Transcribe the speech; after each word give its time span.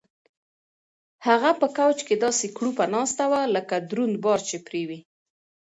هغه 1.27 1.51
په 1.61 1.67
کوچ 1.77 1.97
کې 2.07 2.15
داسې 2.25 2.47
کړوپه 2.55 2.85
ناسته 2.95 3.23
وه 3.31 3.41
لکه 3.55 3.75
دروند 3.89 4.15
بار 4.23 4.39
چې 4.49 4.57
پرې 4.67 4.81
وي. 4.89 4.99